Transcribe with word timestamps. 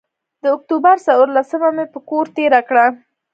د 0.43 0.43
اکتوبر 0.55 0.95
څورلسمه 1.05 1.69
مې 1.75 1.85
پر 1.91 1.99
کور 2.09 2.25
تېره 2.35 2.61
کړه. 2.69 2.85